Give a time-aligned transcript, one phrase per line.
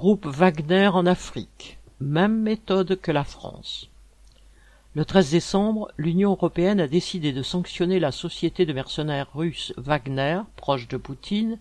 [0.00, 1.76] Groupe Wagner en Afrique.
[1.98, 3.88] Même méthode que la France.
[4.94, 10.42] Le 13 décembre, l'Union européenne a décidé de sanctionner la société de mercenaires russe Wagner,
[10.54, 11.58] proche de Poutine,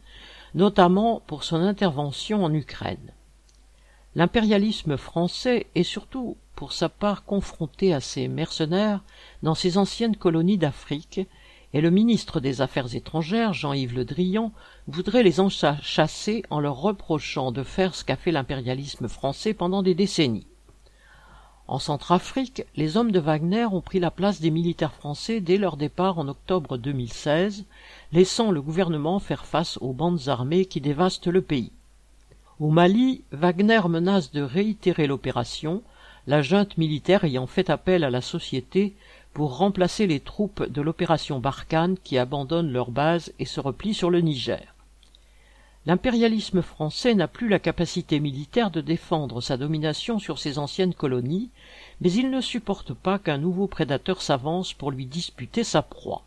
[0.53, 3.11] notamment pour son intervention en Ukraine.
[4.13, 9.03] L'impérialisme français est surtout pour sa part confronté à ces mercenaires
[9.41, 11.21] dans ses anciennes colonies d'Afrique,
[11.73, 14.51] et le ministre des Affaires étrangères, Jean-Yves Le Drian,
[14.87, 19.83] voudrait les en chasser en leur reprochant de faire ce qu'a fait l'impérialisme français pendant
[19.83, 20.47] des décennies.
[21.67, 25.75] En Centrafrique, les hommes de Wagner ont pris la place des militaires français dès leur
[25.75, 27.65] départ en octobre 2016,
[28.13, 31.73] laissant le gouvernement faire face aux bandes armées qui dévastent le pays.
[32.61, 35.83] Au Mali, Wagner menace de réitérer l'opération,
[36.25, 38.95] la junte militaire ayant fait appel à la société
[39.33, 44.09] pour remplacer les troupes de l'opération Barkhane qui abandonnent leur base et se replient sur
[44.09, 44.73] le Niger.
[45.87, 51.49] L'impérialisme français n'a plus la capacité militaire de défendre sa domination sur ses anciennes colonies,
[52.01, 56.23] mais il ne supporte pas qu'un nouveau prédateur s'avance pour lui disputer sa proie.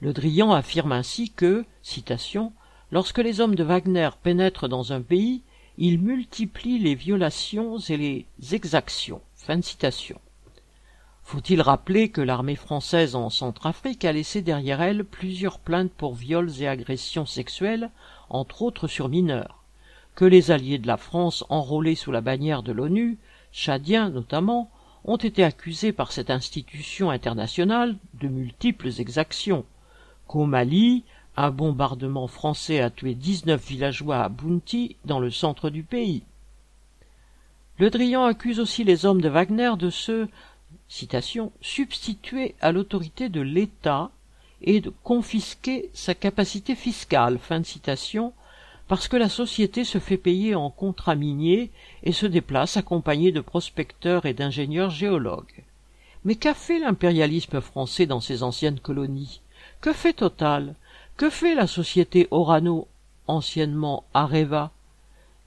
[0.00, 2.52] Le Drian affirme ainsi que, citation,
[2.92, 5.40] lorsque les hommes de Wagner pénètrent dans un pays,
[5.78, 9.22] ils multiplient les violations et les exactions.
[9.34, 10.20] Fin citation.
[11.28, 16.62] Faut-il rappeler que l'armée française en Centrafrique a laissé derrière elle plusieurs plaintes pour viols
[16.62, 17.90] et agressions sexuelles
[18.30, 19.62] entre autres sur mineurs,
[20.14, 23.18] que les alliés de la France enrôlés sous la bannière de l'ONU,
[23.52, 24.70] tchadiens notamment,
[25.04, 29.66] ont été accusés par cette institution internationale de multiples exactions,
[30.28, 31.04] qu'au Mali,
[31.36, 36.22] un bombardement français a tué dix-neuf villageois à Bounty, dans le centre du pays.
[37.78, 40.26] Le Drian accuse aussi les hommes de Wagner de se
[40.88, 44.10] citation, substituer à l'autorité de l'État
[44.62, 48.32] et de confisquer sa capacité fiscale, fin de citation,
[48.88, 51.70] parce que la société se fait payer en contrats miniers
[52.02, 55.62] et se déplace accompagnée de prospecteurs et d'ingénieurs géologues.
[56.24, 59.40] Mais qu'a fait l'impérialisme français dans ses anciennes colonies?
[59.80, 60.74] Que fait Total?
[61.16, 62.88] Que fait la société Orano,
[63.26, 64.72] anciennement Areva?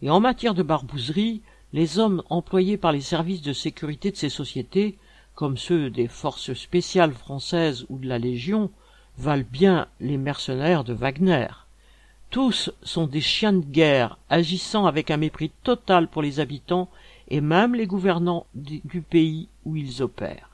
[0.01, 1.41] Et en matière de barbouzerie,
[1.73, 4.97] les hommes employés par les services de sécurité de ces sociétés,
[5.41, 8.69] comme ceux des forces spéciales françaises ou de la Légion,
[9.17, 11.47] valent bien les mercenaires de Wagner.
[12.29, 16.89] Tous sont des chiens de guerre, agissant avec un mépris total pour les habitants
[17.27, 20.51] et même les gouvernants du pays où ils opèrent.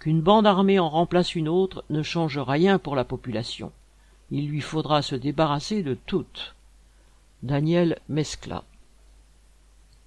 [0.00, 3.72] Qu'une bande armée en remplace une autre ne change rien pour la population.
[4.30, 6.54] Il lui faudra se débarrasser de toutes.
[7.42, 8.64] Daniel Mescla